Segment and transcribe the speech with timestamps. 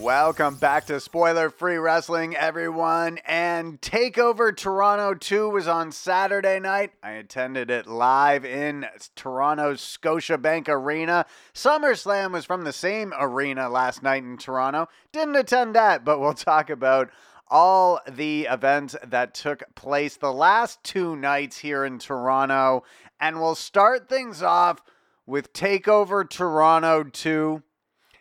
[0.00, 3.18] Welcome back to Spoiler Free Wrestling, everyone.
[3.26, 6.92] And Takeover Toronto 2 was on Saturday night.
[7.02, 11.26] I attended it live in Toronto's Scotiabank Arena.
[11.52, 14.88] SummerSlam was from the same arena last night in Toronto.
[15.10, 17.10] Didn't attend that, but we'll talk about
[17.48, 22.84] all the events that took place the last two nights here in Toronto.
[23.18, 24.80] And we'll start things off
[25.26, 27.62] with Takeover Toronto 2.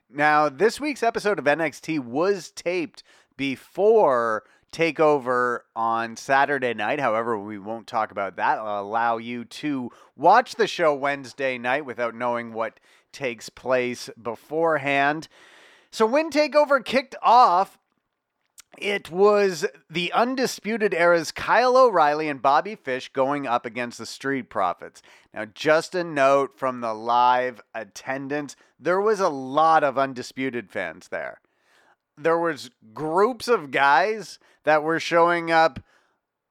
[0.09, 3.03] Now, this week's episode of NXT was taped
[3.35, 7.01] before Takeover on Saturday night.
[7.01, 8.57] However, we won't talk about that.
[8.57, 12.79] I'll allow you to watch the show Wednesday night without knowing what
[13.11, 15.27] takes place beforehand.
[15.91, 17.77] So, when Takeover kicked off,
[18.77, 24.49] it was the Undisputed Era's Kyle O'Reilly and Bobby Fish going up against the Street
[24.49, 25.01] Profits.
[25.33, 31.07] Now, just a note from the live attendance, there was a lot of Undisputed fans
[31.07, 31.41] there.
[32.17, 35.79] There was groups of guys that were showing up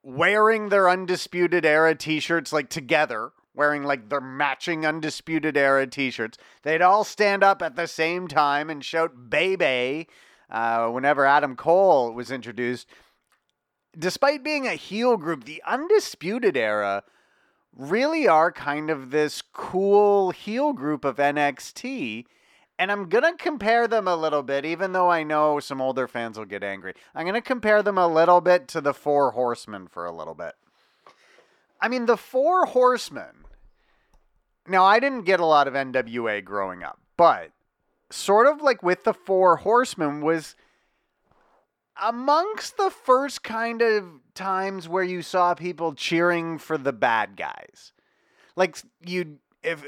[0.02, 6.38] wearing their Undisputed Era t-shirts like together, wearing like their matching Undisputed Era t-shirts.
[6.62, 10.08] They'd all stand up at the same time and shout "Baby"
[10.50, 12.86] uh, whenever Adam Cole was introduced.
[13.98, 17.02] Despite being a heel group, the Undisputed Era
[17.74, 22.24] really are kind of this cool heel group of NXT.
[22.78, 26.06] And I'm going to compare them a little bit, even though I know some older
[26.06, 26.92] fans will get angry.
[27.14, 30.34] I'm going to compare them a little bit to the Four Horsemen for a little
[30.34, 30.52] bit.
[31.80, 33.44] I mean, the Four Horsemen.
[34.68, 37.52] Now, I didn't get a lot of NWA growing up, but
[38.10, 40.54] sort of like with the Four Horsemen, was
[42.02, 44.04] amongst the first kind of
[44.34, 47.92] times where you saw people cheering for the bad guys.
[48.54, 49.84] Like you if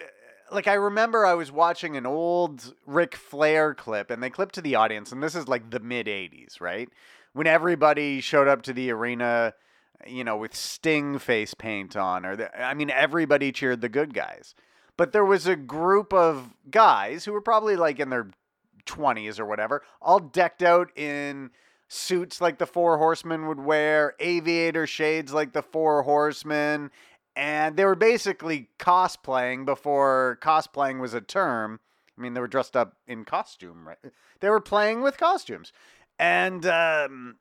[0.50, 4.62] like I remember I was watching an old Ric Flair clip and they clipped to
[4.62, 6.88] the audience and this is like the mid 80s, right?
[7.34, 9.54] When everybody showed up to the arena,
[10.06, 14.14] you know, with Sting face paint on or the, I mean everybody cheered the good
[14.14, 14.54] guys.
[14.98, 18.28] But there was a group of guys who were probably like in their
[18.84, 21.50] 20s or whatever, all decked out in
[21.86, 26.90] suits like the Four Horsemen would wear, aviator shades like the Four Horsemen,
[27.36, 31.78] and they were basically cosplaying before cosplaying was a term.
[32.18, 33.98] I mean, they were dressed up in costume, right?
[34.40, 35.72] They were playing with costumes,
[36.18, 37.36] and um,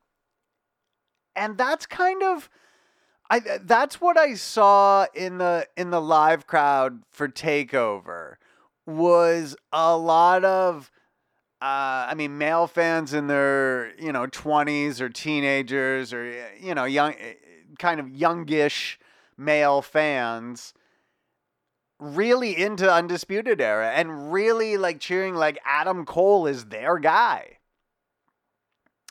[1.35, 2.49] and that's kind of
[3.29, 8.35] I that's what I saw in the in the live crowd for Takeover
[8.85, 10.91] was a lot of
[11.61, 16.85] uh, I mean male fans in their you know 20s or teenagers or you know
[16.85, 17.13] young
[17.79, 18.97] kind of youngish
[19.37, 20.73] male fans
[21.99, 27.57] really into undisputed era and really like cheering like Adam Cole is their guy.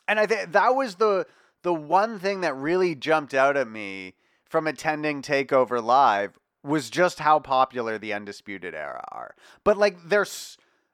[0.07, 1.27] And I think that was the
[1.63, 7.19] the one thing that really jumped out at me from attending Takeover Live was just
[7.19, 9.35] how popular the Undisputed Era are.
[9.63, 10.25] But like their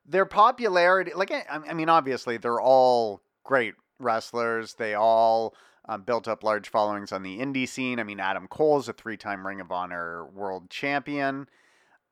[0.06, 4.75] their popularity, like I mean, obviously they're all great wrestlers.
[4.75, 5.56] They all
[5.88, 8.00] um, built up large followings on the indie scene.
[8.00, 11.47] I mean, Adam Cole is a three-time Ring of Honor World Champion.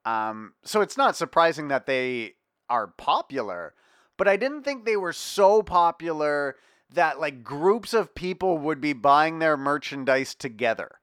[0.06, 2.33] Um, so it's not surprising that they
[2.69, 3.73] are popular.
[4.18, 6.56] But I didn't think they were so popular
[6.94, 11.00] that like groups of people would be buying their merchandise together.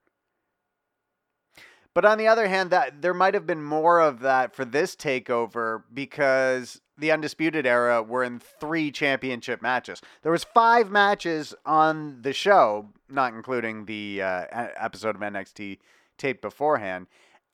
[1.95, 4.95] But on the other hand, that there might have been more of that for this
[4.95, 10.01] takeover because the undisputed era were in three championship matches.
[10.23, 15.79] There was five matches on the show, not including the uh, episode of NXT
[16.19, 17.07] taped beforehand.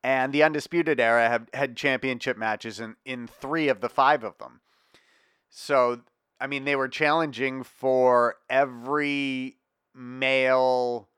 [0.02, 4.36] And the undisputed era have had championship matches in, in three of the five of
[4.36, 4.60] them.
[5.48, 6.00] So
[6.44, 9.56] I mean, they were challenging for every
[9.94, 11.08] male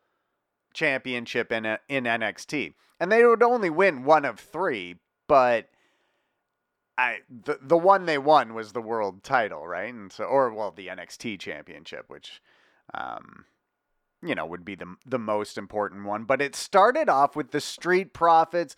[0.72, 5.00] championship in in NXT, and they would only win one of three.
[5.26, 5.68] But
[6.96, 9.92] I the the one they won was the world title, right?
[9.92, 12.40] And so, or well, the NXT championship, which,
[12.94, 13.46] um,
[14.22, 16.22] you know, would be the the most important one.
[16.22, 18.76] But it started off with the Street Profits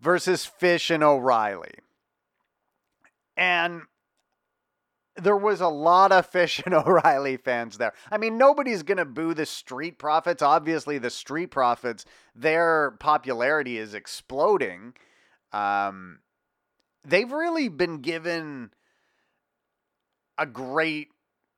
[0.00, 1.74] versus Fish and O'Reilly,
[3.36, 3.82] and
[5.16, 7.92] there was a lot of Fish and O'Reilly fans there.
[8.10, 10.42] I mean, nobody's going to boo the Street Profits.
[10.42, 12.04] Obviously, the Street Profits,
[12.34, 14.94] their popularity is exploding.
[15.52, 16.20] Um,
[17.04, 18.70] they've really been given
[20.38, 21.08] a great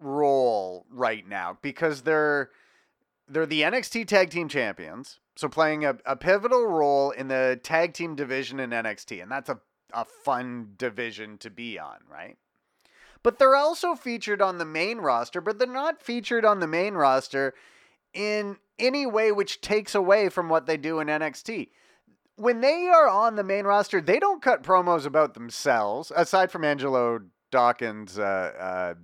[0.00, 2.50] role right now because they're
[3.28, 7.92] they're the NXT Tag Team Champions, so playing a, a pivotal role in the tag
[7.92, 9.58] team division in NXT, and that's a,
[9.92, 12.38] a fun division to be on, right?
[13.22, 16.94] But they're also featured on the main roster, but they're not featured on the main
[16.94, 17.54] roster
[18.14, 21.68] in any way which takes away from what they do in NXT.
[22.36, 26.64] When they are on the main roster, they don't cut promos about themselves, aside from
[26.64, 27.20] Angelo
[27.50, 28.22] Dawkins, uh,
[28.58, 28.94] uh,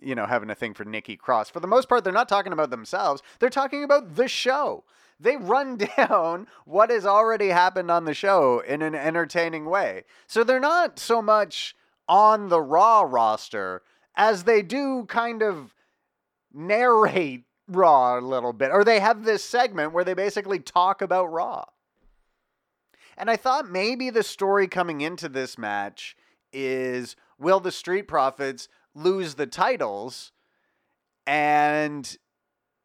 [0.00, 1.50] you know, having a thing for Nikki Cross.
[1.50, 4.84] For the most part, they're not talking about themselves, they're talking about the show.
[5.18, 10.04] They run down what has already happened on the show in an entertaining way.
[10.26, 11.74] So they're not so much
[12.10, 13.82] on the Raw roster
[14.16, 15.74] as they do kind of
[16.52, 21.26] narrate Raw a little bit, or they have this segment where they basically talk about
[21.26, 21.66] Raw.
[23.16, 26.16] And I thought maybe the story coming into this match
[26.52, 30.32] is will the Street Profits lose the titles
[31.28, 32.16] and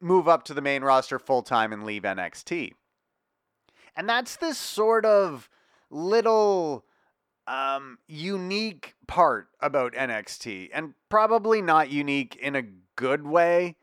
[0.00, 2.74] move up to the main roster full time and leave NXT?
[3.96, 5.48] And that's this sort of
[5.90, 6.85] little
[7.46, 12.62] um, unique part about NXT, and probably not unique in a
[12.96, 13.76] good way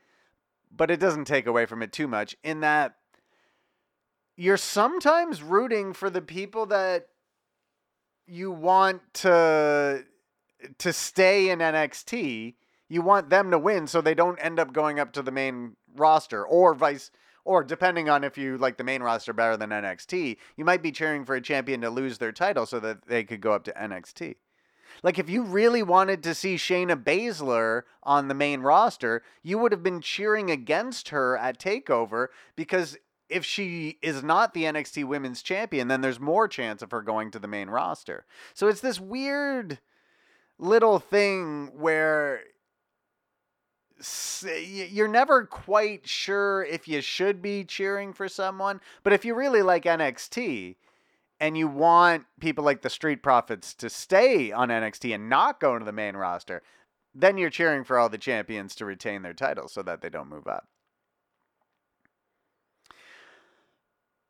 [0.76, 2.96] but it doesn't take away from it too much in that
[4.36, 7.08] you're sometimes rooting for the people that
[8.26, 10.04] you want to
[10.78, 12.56] to stay in NXT.
[12.90, 15.76] You want them to win so they don't end up going up to the main
[15.96, 17.12] roster or vice
[17.46, 20.92] or depending on if you like the main roster better than NXT, you might be
[20.92, 23.74] cheering for a champion to lose their title so that they could go up to
[23.74, 24.36] NXT.
[25.02, 29.72] Like if you really wanted to see Shayna Baszler on the main roster, you would
[29.72, 32.98] have been cheering against her at Takeover because
[33.30, 37.32] if she is not the NXT Women's Champion, then there's more chance of her going
[37.32, 38.26] to the main roster.
[38.54, 39.80] So it's this weird
[40.60, 42.42] little thing where
[44.46, 49.62] you're never quite sure if you should be cheering for someone, but if you really
[49.62, 50.76] like NXT,
[51.44, 55.74] and you want people like the Street Profits to stay on NXT and not go
[55.74, 56.62] into the main roster,
[57.14, 60.30] then you're cheering for all the champions to retain their titles so that they don't
[60.30, 60.70] move up.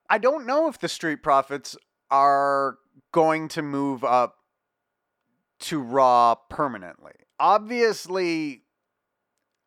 [0.09, 1.77] I don't know if the Street Profits
[2.09, 2.77] are
[3.11, 4.37] going to move up
[5.59, 7.13] to Raw permanently.
[7.39, 8.63] Obviously,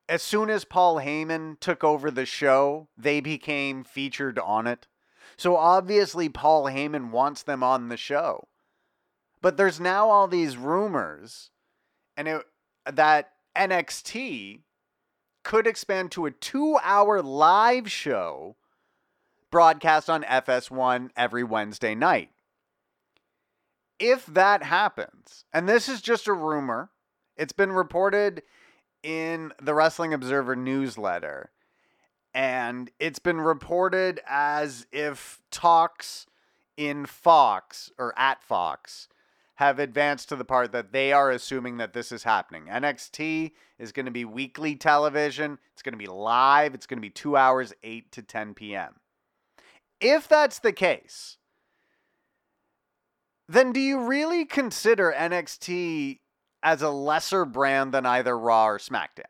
[0.09, 4.87] as soon as Paul Heyman took over the show, they became featured on it.
[5.37, 8.49] So obviously, Paul Heyman wants them on the show.
[9.43, 11.51] But there's now all these rumors
[12.17, 12.43] and it,
[12.91, 14.61] that NXT
[15.45, 18.57] could expand to a two hour live show
[19.51, 22.31] broadcast on FS1 every Wednesday night.
[23.99, 26.91] If that happens, and this is just a rumor,
[27.37, 28.43] it's been reported
[29.03, 31.51] in the Wrestling Observer newsletter
[32.37, 36.27] and it's been reported as if talks
[36.77, 39.09] in Fox or at Fox
[39.55, 42.67] have advanced to the part that they are assuming that this is happening.
[42.67, 47.03] NXT is going to be weekly television, it's going to be live, it's going to
[47.03, 48.97] be two hours, 8 to 10 p.m.
[49.99, 51.39] If that's the case,
[53.49, 56.19] then do you really consider NXT
[56.67, 59.23] as a lesser brand than either Raw or SmackDown?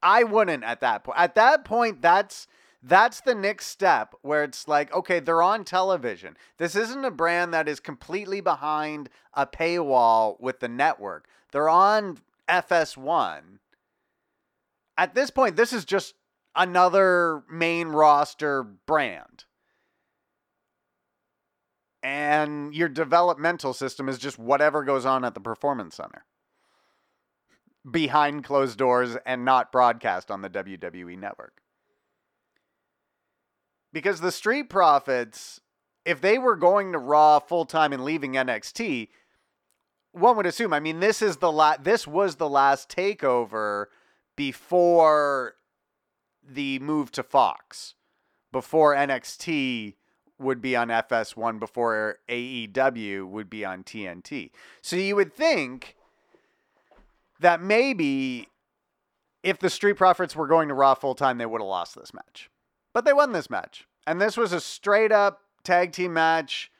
[0.00, 1.18] I wouldn't at that point.
[1.18, 2.46] At that point, that's
[2.84, 6.36] that's the next step where it's like, okay, they're on television.
[6.58, 11.26] This isn't a brand that is completely behind a paywall with the network.
[11.50, 12.18] They're on
[12.48, 13.40] FS1.
[14.96, 16.14] At this point, this is just
[16.54, 19.46] another main roster brand.
[22.02, 26.24] And your developmental system is just whatever goes on at the performance center
[27.90, 31.62] behind closed doors and not broadcast on the WWE network.
[33.92, 35.60] Because the Street Profits,
[36.04, 39.08] if they were going to Raw full time and leaving NXT,
[40.12, 40.72] one would assume.
[40.72, 43.86] I mean, this is the la- This was the last takeover
[44.36, 45.54] before
[46.42, 47.94] the move to Fox,
[48.52, 49.94] before NXT
[50.38, 54.50] would be on FS1, before AEW would be on TNT.
[54.82, 55.96] So you would think
[57.40, 58.48] that maybe
[59.42, 62.12] if the Street Profits were going to Raw full time, they would have lost this
[62.12, 62.50] match.
[62.92, 63.86] But they won this match.
[64.06, 66.70] And this was a straight up tag team match.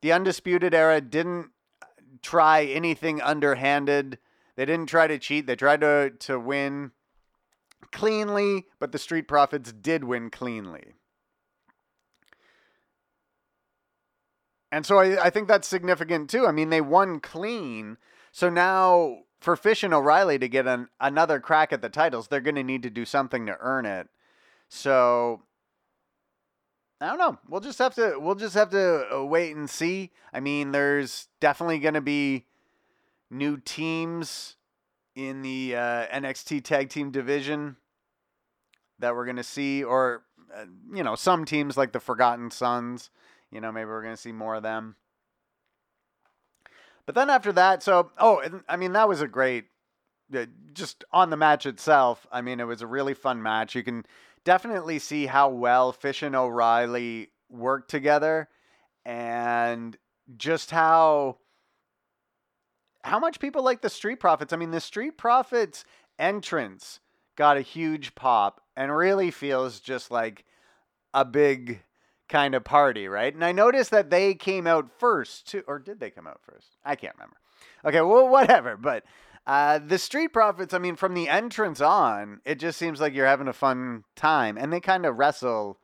[0.00, 1.50] The Undisputed Era didn't
[2.22, 4.18] try anything underhanded.
[4.56, 5.46] They didn't try to cheat.
[5.46, 6.92] They tried to, to win
[7.92, 10.94] cleanly, but the Street Profits did win cleanly.
[14.70, 16.46] And so I, I think that's significant too.
[16.46, 17.96] I mean, they won clean.
[18.32, 22.40] So now for Fish and O'Reilly to get an, another crack at the titles, they're
[22.40, 24.08] going to need to do something to earn it.
[24.68, 25.42] So
[27.00, 27.38] I don't know.
[27.48, 30.10] We'll just have to we'll just have to uh, wait and see.
[30.32, 32.46] I mean, there's definitely going to be
[33.30, 34.56] new teams
[35.14, 37.76] in the uh, NXT Tag Team division
[38.98, 40.22] that we're going to see, or,
[40.54, 43.10] uh, you know, some teams like the Forgotten Sons.
[43.50, 44.96] You know, maybe we're going to see more of them.
[47.06, 49.64] But then after that, so, oh, I mean, that was a great,
[50.34, 52.26] uh, just on the match itself.
[52.30, 53.74] I mean, it was a really fun match.
[53.74, 54.04] You can
[54.44, 58.48] definitely see how well Fish and O'Reilly work together
[59.06, 59.96] and
[60.36, 61.38] just how
[63.04, 64.52] how much people like the Street Profits.
[64.52, 65.84] I mean, the Street Profits
[66.18, 67.00] entrance
[67.36, 70.44] got a huge pop and really feels just like
[71.14, 71.82] a big
[72.28, 73.34] kind of party, right?
[73.34, 76.76] And I noticed that they came out first, too, or did they come out first?
[76.84, 77.36] I can't remember.
[77.84, 78.76] Okay, well, whatever.
[78.76, 79.04] But
[79.46, 83.26] uh, the Street Profits, I mean, from the entrance on, it just seems like you're
[83.26, 85.78] having a fun time, and they kind of wrestle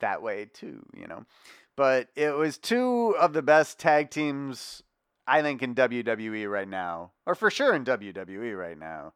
[0.00, 1.24] that way too, you know.
[1.76, 4.82] But it was two of the best tag teams,
[5.26, 9.12] I think, in WWE right now, or for sure in WWE right now.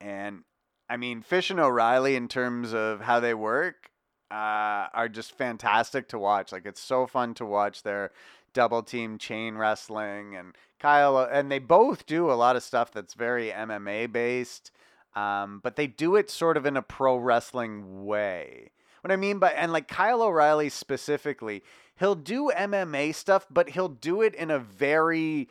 [0.00, 0.42] And
[0.88, 3.89] I mean, Fish and O'Reilly, in terms of how they work,
[4.30, 6.52] uh, are just fantastic to watch.
[6.52, 8.12] Like it's so fun to watch their
[8.52, 13.14] double team chain wrestling and Kyle and they both do a lot of stuff that's
[13.14, 14.70] very MMA based.
[15.14, 18.70] Um, but they do it sort of in a pro wrestling way.
[19.00, 21.62] What I mean by and like Kyle O'Reilly specifically,
[21.98, 25.48] he'll do MMA stuff, but he'll do it in a very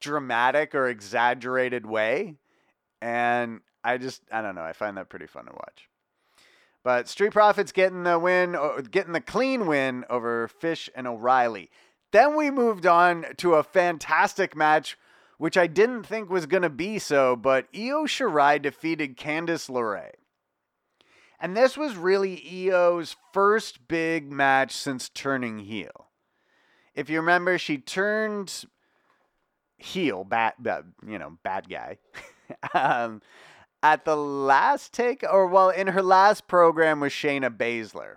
[0.00, 2.36] dramatic or exaggerated way.
[3.02, 5.88] And I just I don't know, I find that pretty fun to watch.
[6.84, 8.56] But Street Profits getting the win,
[8.90, 11.70] getting the clean win over Fish and O'Reilly.
[12.12, 14.96] Then we moved on to a fantastic match,
[15.38, 20.12] which I didn't think was going to be so, but Io Shirai defeated Candice LeRae.
[21.40, 26.08] And this was really Io's first big match since turning heel.
[26.94, 28.66] If you remember, she turned
[29.78, 31.98] heel, bad, bad you know, bad guy.
[32.74, 33.22] um,
[33.84, 38.14] at the last take, or well, in her last program with Shayna Baszler.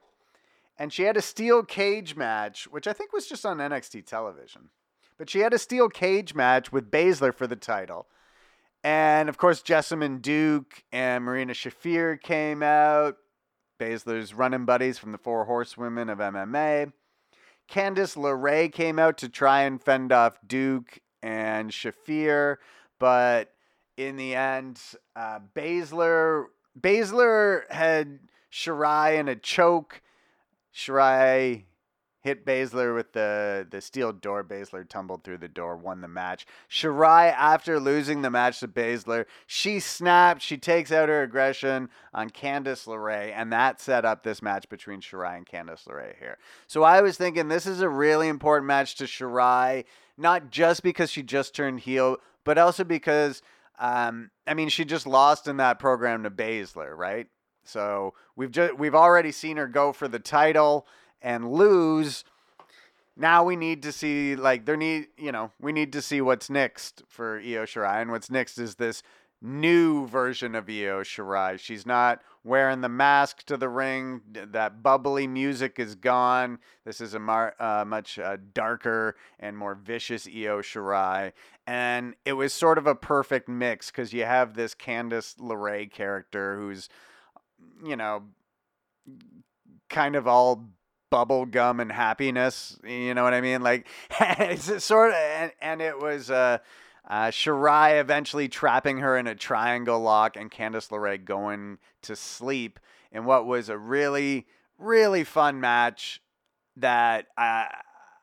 [0.79, 4.69] And she had a steel cage match, which I think was just on NXT television.
[5.17, 8.07] But she had a steel cage match with Baszler for the title.
[8.81, 13.17] And of course, Jessamyn Duke and Marina Shafir came out.
[13.77, 16.93] Baszler's running buddies from the Four Horsewomen of MMA.
[17.69, 22.55] Candice LeRae came out to try and fend off Duke and Shafir,
[23.00, 23.51] but
[23.98, 24.80] in the end,
[25.16, 26.46] uh, Baszler
[26.80, 28.20] Baszler had
[28.51, 30.01] Shirai in a choke.
[30.74, 31.63] Shirai
[32.22, 34.44] hit Baszler with the, the steel door.
[34.44, 36.46] Baszler tumbled through the door, won the match.
[36.70, 40.42] Shirai, after losing the match to Baszler, she snapped.
[40.44, 45.01] She takes out her aggression on Candice LeRae, and that set up this match between
[45.01, 46.38] Shirai and Candice LeRae here.
[46.68, 49.86] So I was thinking this is a really important match to Shirai,
[50.18, 53.42] not just because she just turned heel, but also because–
[53.79, 57.27] um, I mean, she just lost in that program to Baszler, right?
[57.63, 60.88] So we've just we've already seen her go for the title
[61.22, 62.24] and lose.
[63.15, 66.50] Now we need to see like there need you know we need to see what's
[66.50, 69.03] next for Io Shirai, and what's next is this
[69.41, 71.60] new version of Io Shirai.
[71.60, 74.22] She's not wearing the mask to the ring.
[74.32, 76.60] That bubbly music is gone.
[76.86, 81.34] This is a mar- uh, much uh, darker and more vicious Io Shirai.
[81.68, 86.58] And it was sort of a perfect mix because you have this Candice LeRae character
[86.58, 86.88] who's,
[87.84, 88.24] you know,
[89.89, 90.70] kind of all
[91.12, 92.80] bubble gum and happiness.
[92.86, 93.62] You know what I mean?
[93.62, 93.88] Like,
[94.20, 96.60] it's sort of, and, and it was, uh,
[97.07, 102.79] uh, Shirai eventually trapping her in a triangle lock and Candice LeRae going to sleep
[103.11, 104.45] in what was a really,
[104.77, 106.21] really fun match
[106.75, 107.65] that uh,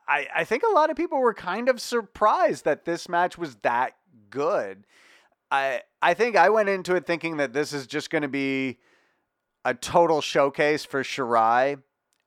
[0.06, 3.56] I, I think a lot of people were kind of surprised that this match was
[3.62, 3.94] that
[4.28, 4.84] good.
[5.50, 8.78] I, I think I went into it thinking that this is just going to be
[9.64, 11.80] a total showcase for Shirai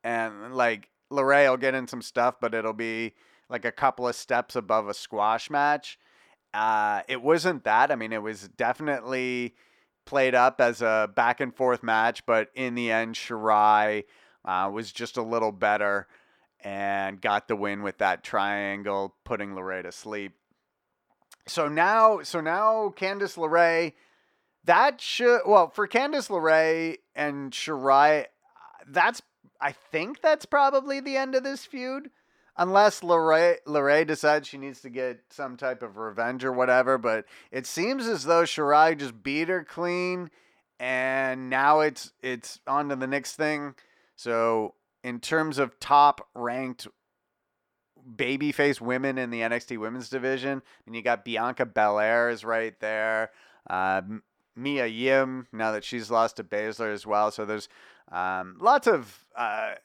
[0.04, 3.14] and like LeRae will get in some stuff, but it'll be
[3.48, 6.00] like a couple of steps above a squash match.
[6.58, 7.92] Uh, it wasn't that.
[7.92, 9.54] I mean, it was definitely
[10.06, 14.06] played up as a back and forth match, but in the end, Shirai
[14.44, 16.08] uh, was just a little better
[16.64, 20.34] and got the win with that triangle, putting LeRae to sleep.
[21.46, 23.94] So now, so now Candice LeRae,
[24.64, 28.26] that should well for Candice LeRae and Shirai,
[28.88, 29.22] that's
[29.62, 32.10] I think that's probably the end of this feud
[32.58, 36.98] unless LeRae, LeRae decides she needs to get some type of revenge or whatever.
[36.98, 40.30] But it seems as though Shirai just beat her clean,
[40.80, 43.76] and now it's it's on to the next thing.
[44.16, 46.88] So in terms of top ranked
[48.16, 50.62] babyface women in the NXT Women's Division.
[50.86, 53.32] And you got Bianca Belair is right there.
[53.70, 54.02] Uh,
[54.56, 57.32] Mia Yim, now that she's lost to Baszler as well.
[57.32, 57.70] So there's
[58.12, 59.76] um, lots of uh,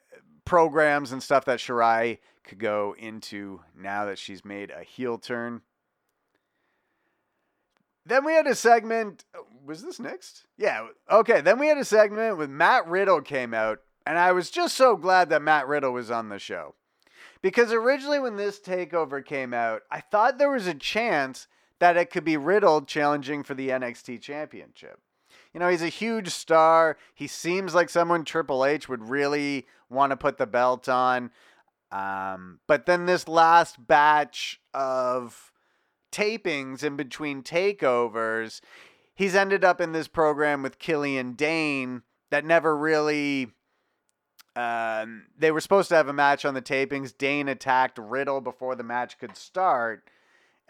[0.52, 5.62] programs and stuff that Shirai could go into now that she's made a heel turn.
[8.04, 9.24] Then we had a segment.
[9.34, 10.44] Oh, was this next?
[10.58, 10.88] Yeah.
[11.10, 11.40] Okay.
[11.40, 14.94] Then we had a segment with Matt Riddle came out, and I was just so
[14.94, 16.74] glad that Matt Riddle was on the show.
[17.40, 21.46] Because originally, when this takeover came out, I thought there was a chance
[21.78, 25.00] that it could be Riddle challenging for the NXT Championship.
[25.52, 26.96] You know, he's a huge star.
[27.14, 31.30] He seems like someone Triple H would really want to put the belt on.
[31.90, 35.52] Um, but then this last batch of
[36.10, 38.60] tapings in between takeovers,
[39.14, 43.48] he's ended up in this program with Killian Dain that never really.
[44.54, 47.16] Um, they were supposed to have a match on the tapings.
[47.16, 50.10] Dain attacked Riddle before the match could start,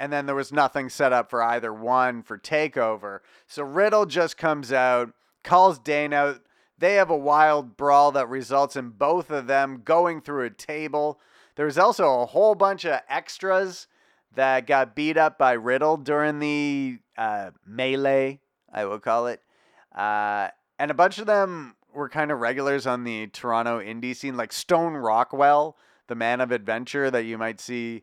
[0.02, 3.20] and then there was nothing set up for either one for takeover.
[3.46, 5.12] So Riddle just comes out,
[5.44, 6.40] calls Dain out.
[6.76, 11.20] They have a wild brawl that results in both of them going through a table.
[11.54, 13.86] There's also a whole bunch of extras
[14.34, 18.40] that got beat up by Riddle during the uh, melee,
[18.72, 19.40] I will call it.
[19.94, 20.48] Uh,
[20.80, 24.52] and a bunch of them were kind of regulars on the Toronto indie scene, like
[24.52, 25.76] Stone Rockwell,
[26.08, 28.02] the man of adventure that you might see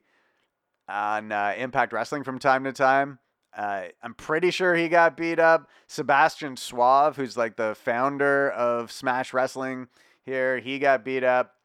[0.89, 3.19] on uh, Impact Wrestling from time to time.
[3.55, 5.69] Uh, I'm pretty sure he got beat up.
[5.87, 9.87] Sebastian Suave, who's like the founder of Smash Wrestling
[10.23, 11.55] here, he got beat up.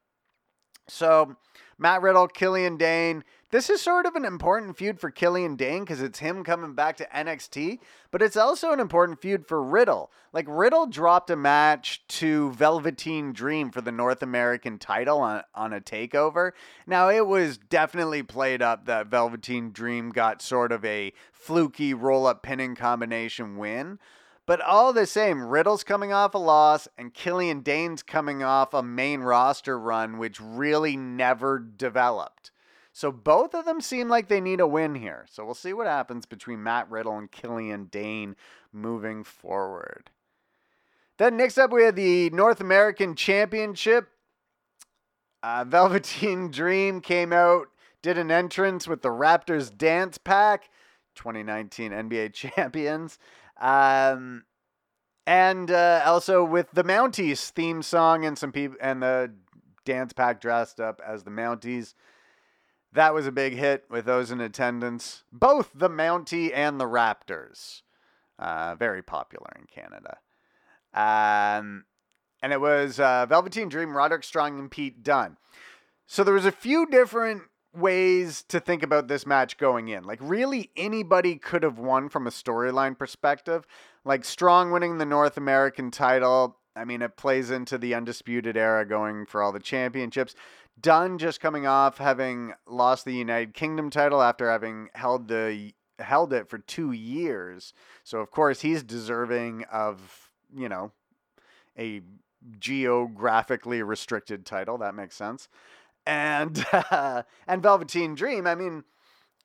[0.88, 1.36] So
[1.78, 3.24] Matt Riddle, Killian Dain.
[3.54, 6.96] This is sort of an important feud for Killian Dain because it's him coming back
[6.96, 7.78] to NXT,
[8.10, 10.10] but it's also an important feud for Riddle.
[10.32, 15.72] Like, Riddle dropped a match to Velveteen Dream for the North American title on, on
[15.72, 16.50] a takeover.
[16.84, 22.26] Now, it was definitely played up that Velveteen Dream got sort of a fluky roll
[22.26, 24.00] up pinning combination win.
[24.46, 28.82] But all the same, Riddle's coming off a loss, and Killian Dain's coming off a
[28.82, 32.50] main roster run, which really never developed.
[32.94, 35.26] So both of them seem like they need a win here.
[35.28, 38.36] So we'll see what happens between Matt Riddle and Killian Dain
[38.72, 40.10] moving forward.
[41.18, 44.10] Then next up, we have the North American Championship.
[45.42, 47.66] Uh, Velveteen Dream came out,
[48.00, 50.70] did an entrance with the Raptors Dance Pack,
[51.16, 53.18] 2019 NBA champions.
[53.60, 54.44] Um,
[55.26, 59.32] and uh, also with the Mounties theme song and some people and the
[59.84, 61.94] dance pack dressed up as the Mounties.
[62.94, 65.24] That was a big hit with those in attendance.
[65.32, 67.82] Both the Mountie and the Raptors.
[68.38, 70.18] Uh, very popular in Canada.
[70.94, 71.84] Um,
[72.40, 75.36] and it was uh, Velveteen Dream, Roderick Strong, and Pete Dunne.
[76.06, 77.42] So there was a few different
[77.74, 80.04] ways to think about this match going in.
[80.04, 83.66] Like, really, anybody could have won from a storyline perspective.
[84.04, 86.58] Like, Strong winning the North American title.
[86.76, 90.34] I mean, it plays into the Undisputed Era going for all the championships.
[90.80, 96.32] Dunne just coming off having lost the United Kingdom title after having held the held
[96.32, 97.72] it for two years.
[98.02, 100.90] So of course he's deserving of, you know,
[101.78, 102.02] a
[102.58, 104.78] geographically restricted title.
[104.78, 105.48] That makes sense
[106.06, 108.46] and uh, and Velveteen Dream.
[108.46, 108.84] I mean,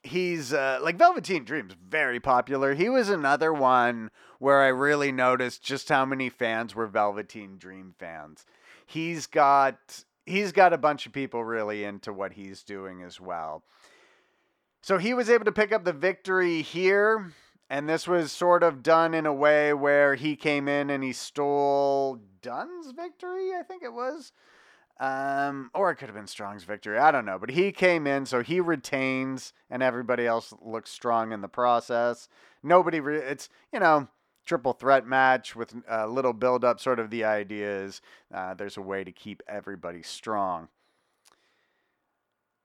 [0.03, 2.73] he's uh, like Velveteen Dream's very popular.
[2.73, 7.93] He was another one where I really noticed just how many fans were Velveteen Dream
[7.97, 8.45] fans.
[8.85, 13.63] He's got he's got a bunch of people really into what he's doing as well.
[14.81, 17.33] So he was able to pick up the victory here.
[17.71, 21.13] And this was sort of done in a way where he came in and he
[21.13, 24.31] stole Dunne's victory, I think it was.
[24.99, 26.97] Um, or it could have been Strong's victory.
[26.97, 27.37] I don't know.
[27.37, 32.27] But he came in, so he retains, and everybody else looks strong in the process.
[32.63, 34.07] Nobody, re- it's, you know,
[34.45, 36.79] triple threat match with a little build up.
[36.79, 38.01] Sort of the idea is
[38.33, 40.69] uh, there's a way to keep everybody strong.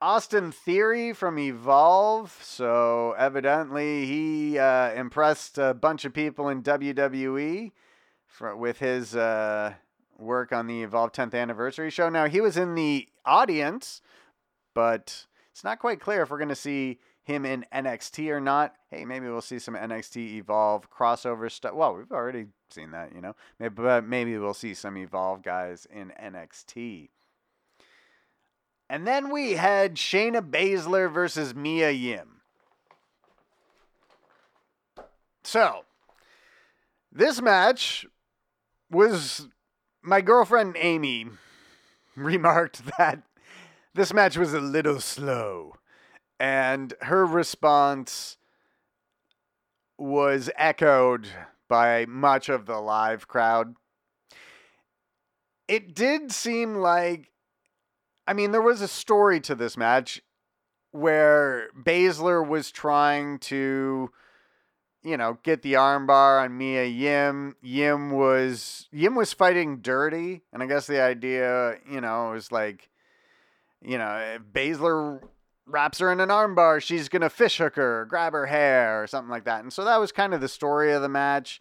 [0.00, 2.38] Austin Theory from Evolve.
[2.42, 7.72] So evidently he uh, impressed a bunch of people in WWE
[8.26, 9.14] for, with his.
[9.16, 9.74] Uh,
[10.18, 12.08] work on the Evolve 10th anniversary show.
[12.08, 14.00] Now, he was in the audience,
[14.74, 18.74] but it's not quite clear if we're going to see him in NXT or not.
[18.90, 21.74] Hey, maybe we'll see some NXT Evolve crossover stuff.
[21.74, 23.34] Well, we've already seen that, you know.
[23.58, 27.08] Maybe, but maybe we'll see some Evolve guys in NXT.
[28.88, 32.42] And then we had Shayna Baszler versus Mia Yim.
[35.42, 35.84] So,
[37.10, 38.06] this match
[38.90, 39.48] was
[40.02, 41.26] my girlfriend Amy
[42.16, 43.22] remarked that
[43.94, 45.76] this match was a little slow.
[46.40, 48.36] And her response
[49.96, 51.28] was echoed
[51.68, 53.74] by much of the live crowd.
[55.68, 57.30] It did seem like,
[58.26, 60.20] I mean, there was a story to this match
[60.90, 64.10] where Baszler was trying to,
[65.02, 67.56] you know, get the armbar on Mia Yim.
[67.62, 72.90] Yim was Yim was fighting dirty, and I guess the idea, you know, was like,
[73.82, 75.20] you know, Baszler
[75.66, 79.30] wraps her in an armbar, she's gonna fish hook her, grab her hair, or something
[79.30, 79.62] like that.
[79.62, 81.60] And so that was kind of the story of the match.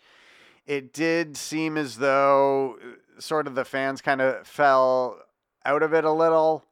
[0.65, 5.19] It did seem as though uh, sort of the fans kind of fell
[5.65, 6.65] out of it a little.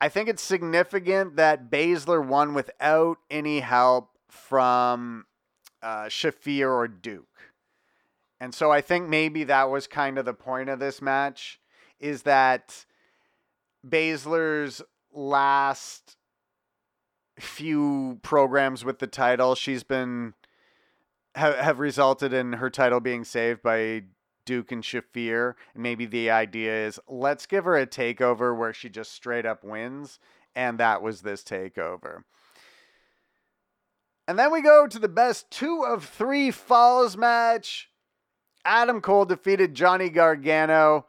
[0.00, 5.26] I think it's significant that Baszler won without any help from
[5.82, 7.52] uh, Shafir or Duke.
[8.40, 11.60] And so I think maybe that was kind of the point of this match
[12.00, 12.84] is that
[13.86, 14.82] Baszler's
[15.14, 16.16] last
[17.38, 20.34] few programs with the title, she's been
[21.34, 24.04] have have resulted in her title being saved by
[24.44, 25.54] Duke and Shafir.
[25.74, 29.64] And maybe the idea is let's give her a takeover where she just straight up
[29.64, 30.18] wins,
[30.54, 32.22] and that was this takeover.
[34.26, 37.90] And then we go to the best two of three falls match.
[38.64, 41.06] Adam Cole defeated Johnny Gargano,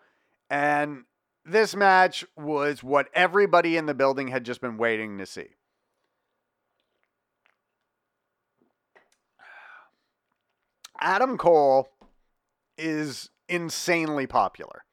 [0.49, 1.03] and
[1.45, 5.49] this match was what everybody in the building had just been waiting to see.
[10.99, 11.89] Adam Cole
[12.77, 14.83] is insanely popular.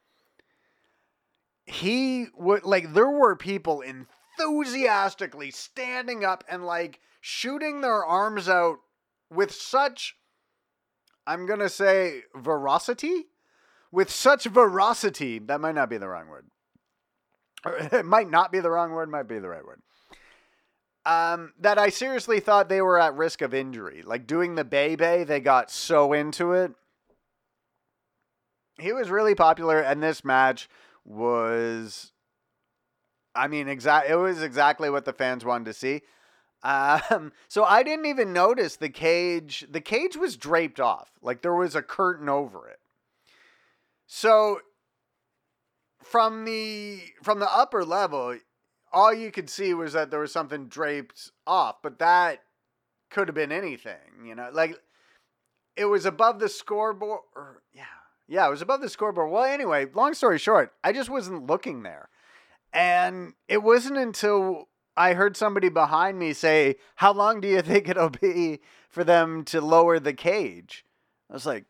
[1.65, 8.79] He would like there were people enthusiastically standing up and like shooting their arms out
[9.31, 10.17] with such
[11.27, 13.27] I'm going to say veracity
[13.93, 16.47] with such veracity that might not be the wrong word.
[17.93, 19.81] It might not be the wrong word, might be the right word.
[21.05, 24.03] Um, that I seriously thought they were at risk of injury.
[24.03, 26.73] Like doing the Bay Bay, they got so into it.
[28.81, 30.69] He was really popular, and this match
[31.05, 32.13] was,
[33.35, 34.11] I mean, exact.
[34.11, 36.03] It was exactly what the fans wanted to see.
[36.65, 39.67] Um, so I didn't even notice the cage.
[39.71, 42.81] The cage was draped off, like there was a curtain over it.
[44.15, 44.61] So
[46.03, 48.37] from the from the upper level,
[48.93, 52.41] all you could see was that there was something draped off, but that
[53.11, 54.51] could have been anything, you know.
[54.53, 54.77] Like
[55.77, 57.85] it was above the scoreboard or yeah.
[58.29, 59.31] Yeah, it was above the scoreboard.
[59.31, 62.11] Well, anyway, long story short, I just wasn't looking there.
[62.71, 67.89] And it wasn't until I heard somebody behind me say, How long do you think
[67.89, 70.85] it'll be for them to lower the cage?
[71.31, 71.65] I was like,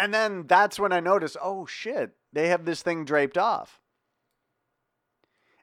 [0.00, 3.80] and then that's when I noticed, oh shit, they have this thing draped off.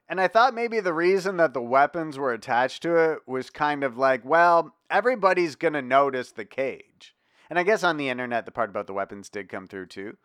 [0.08, 3.82] And I thought maybe the reason that the weapons were attached to it was kind
[3.82, 7.16] of like, well, everybody's going to notice the cage.
[7.50, 10.16] And I guess on the internet, the part about the weapons did come through too.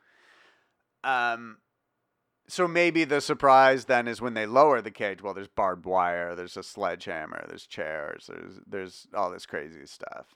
[1.04, 1.58] Um,
[2.48, 5.24] so maybe the surprise then is when they lower the cage.
[5.24, 10.36] Well, there's barbed wire, there's a sledgehammer, there's chairs, there's there's all this crazy stuff.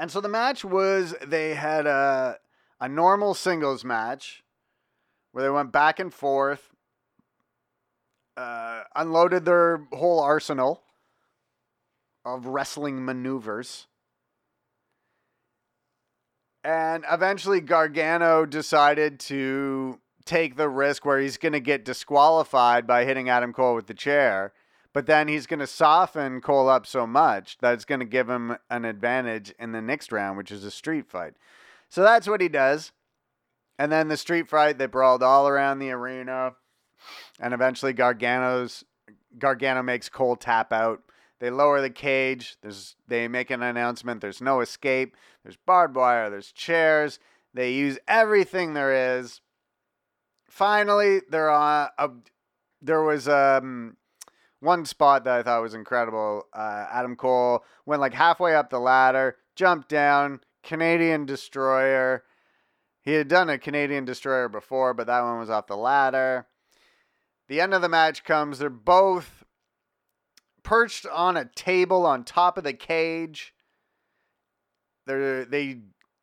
[0.00, 2.38] And so the match was they had a
[2.80, 4.42] a normal singles match
[5.32, 6.70] where they went back and forth,
[8.38, 10.82] uh, unloaded their whole arsenal
[12.24, 13.88] of wrestling maneuvers.
[16.64, 23.04] And eventually Gargano decided to take the risk where he's going to get disqualified by
[23.04, 24.54] hitting Adam Cole with the chair
[24.92, 28.28] but then he's going to soften Cole up so much that it's going to give
[28.28, 31.34] him an advantage in the next round, which is a street fight.
[31.88, 32.92] So that's what he does.
[33.78, 36.52] And then the street fight, they brawled all around the arena.
[37.38, 38.84] And eventually Gargano's
[39.38, 41.02] Gargano makes Cole tap out.
[41.38, 42.56] They lower the cage.
[42.60, 44.20] There's they make an announcement.
[44.20, 45.16] There's no escape.
[45.42, 46.28] There's barbed wire.
[46.28, 47.18] There's chairs.
[47.54, 49.40] They use everything there is.
[50.46, 52.10] Finally, there are a,
[52.82, 53.96] there was um
[54.60, 56.44] one spot that I thought was incredible.
[56.52, 62.24] Uh, Adam Cole went like halfway up the ladder, jumped down, Canadian Destroyer.
[63.02, 66.46] He had done a Canadian Destroyer before, but that one was off the ladder.
[67.48, 68.58] The end of the match comes.
[68.58, 69.44] They're both
[70.62, 73.54] perched on a table on top of the cage.
[75.06, 75.78] They're, they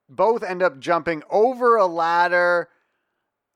[0.08, 2.70] both end up jumping over a ladder.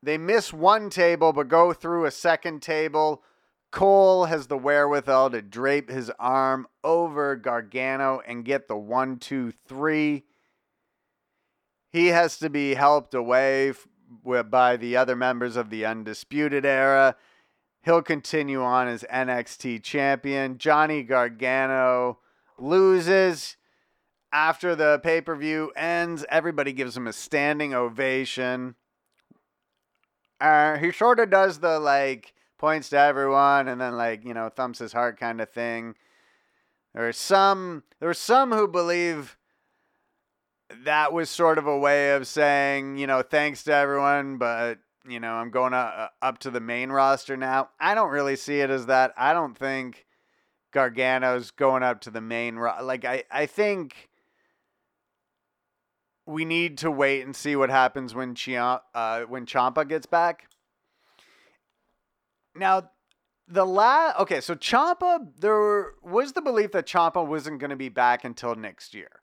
[0.02, 3.22] They miss one table, but go through a second table
[3.72, 9.50] Cole has the wherewithal to drape his arm over Gargano and get the one, two,
[9.66, 10.24] three.
[11.90, 13.72] He has to be helped away
[14.22, 17.16] by the other members of the Undisputed Era.
[17.82, 20.58] He'll continue on as NXT champion.
[20.58, 22.18] Johnny Gargano
[22.58, 23.56] loses
[24.32, 26.26] after the pay per view ends.
[26.28, 28.74] Everybody gives him a standing ovation.
[30.38, 34.48] Uh, he sort of does the like points to everyone and then like you know
[34.48, 35.96] thumps his heart kind of thing.
[36.94, 39.36] There are some there are some who believe
[40.84, 45.18] that was sort of a way of saying you know thanks to everyone, but you
[45.18, 47.70] know I'm going up, up to the main roster now.
[47.80, 49.12] I don't really see it as that.
[49.16, 50.06] I don't think
[50.72, 54.08] Gargano's going up to the main ro- like I I think
[56.26, 60.46] we need to wait and see what happens when Chia, uh, when Ciampa gets back.
[62.54, 62.90] Now,
[63.48, 67.88] the last okay, so Ciampa, there was the belief that Ciampa wasn't going to be
[67.88, 69.20] back until next year,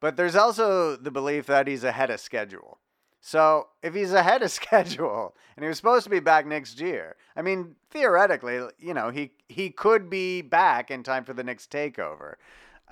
[0.00, 2.78] but there's also the belief that he's ahead of schedule.
[3.20, 7.16] So if he's ahead of schedule and he was supposed to be back next year,
[7.36, 11.70] I mean theoretically, you know, he he could be back in time for the next
[11.70, 12.34] takeover.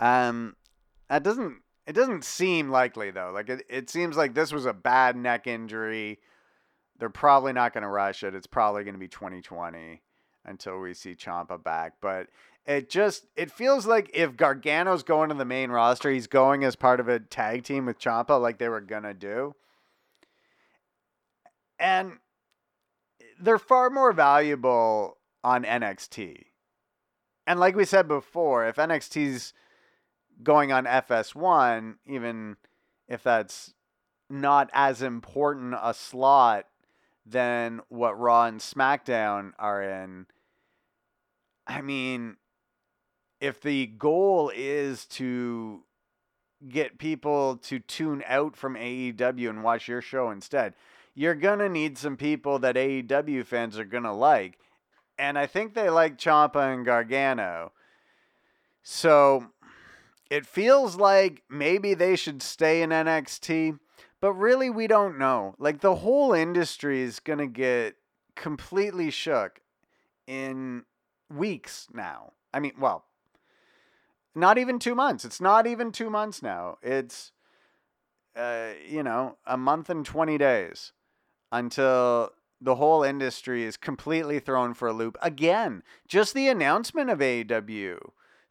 [0.01, 0.57] Um,
[1.09, 3.31] that doesn't it doesn't seem likely though.
[3.33, 6.19] Like it, it seems like this was a bad neck injury.
[6.98, 8.35] They're probably not going to rush it.
[8.35, 10.02] It's probably going to be 2020
[10.44, 11.94] until we see Ciampa back.
[12.00, 12.28] But
[12.66, 16.76] it just it feels like if Gargano's going to the main roster, he's going as
[16.76, 19.54] part of a tag team with Ciampa like they were gonna do.
[21.78, 22.18] And
[23.38, 26.46] they're far more valuable on NXT.
[27.46, 29.52] And like we said before, if NXT's
[30.42, 32.56] going on FS1, even
[33.06, 33.74] if that's
[34.28, 36.66] not as important a slot
[37.29, 40.27] than what Raw and SmackDown are in,
[41.67, 42.37] I mean,
[43.41, 45.83] if the goal is to
[46.69, 50.75] get people to tune out from AEW and watch your show instead,
[51.15, 54.59] you're going to need some people that AEW fans are going to like.
[55.19, 57.73] And I think they like Ciampa and Gargano.
[58.83, 59.47] So
[60.31, 63.79] it feels like maybe they should stay in NXT,
[64.27, 65.55] but really we don't know.
[65.57, 67.95] Like the whole industry is going to get
[68.35, 69.61] completely shook
[70.27, 70.83] in
[71.33, 72.33] weeks now.
[72.53, 73.05] I mean, well,
[74.35, 75.25] not even 2 months.
[75.25, 76.79] It's not even 2 months now.
[76.83, 77.31] It's
[78.35, 80.93] uh, you know, a month and 20 days
[81.53, 85.85] until the whole industry is completely thrown for a loop again.
[86.09, 87.99] Just the announcement of AEW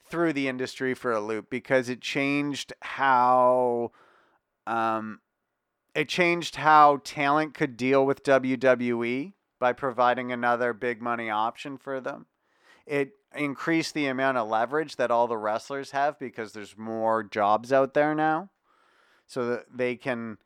[0.10, 3.92] threw the industry for a loop because it changed how
[4.66, 5.20] um,
[5.96, 12.02] it changed how talent could deal with WWE by providing another big money option for
[12.02, 12.26] them.
[12.86, 17.72] It increased the amount of leverage that all the wrestlers have because there's more jobs
[17.72, 18.50] out there now.
[19.28, 20.38] So that they can,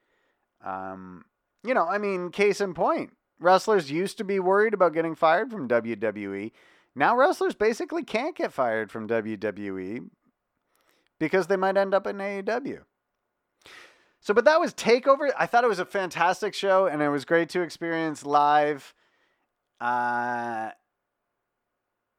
[0.64, 1.26] um,
[1.66, 5.52] you know, I mean, case in point, wrestlers used to be worried about getting fired
[5.52, 6.52] from WWE.
[6.96, 10.10] Now wrestlers basically can't get fired from WWE
[11.20, 12.84] because they might end up in AEW.
[14.22, 15.32] So, but that was Takeover.
[15.38, 18.94] I thought it was a fantastic show and it was great to experience live.
[19.80, 20.72] Uh,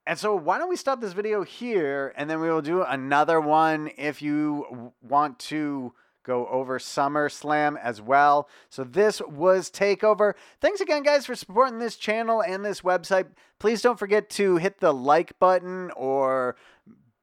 [0.06, 3.40] and so, why don't we stop this video here and then we will do another
[3.40, 8.48] one if you want to go over SummerSlam as well.
[8.68, 10.34] So this was Takeover.
[10.60, 13.26] Thanks again, guys, for supporting this channel and this website.
[13.58, 16.56] Please don't forget to hit the like button or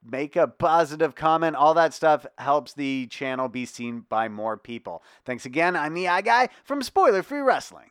[0.04, 1.56] make a positive comment.
[1.56, 5.04] All that stuff helps the channel be seen by more people.
[5.26, 5.76] Thanks again.
[5.76, 7.90] I'm the Eye Guy from Spoiler Free Wrestling.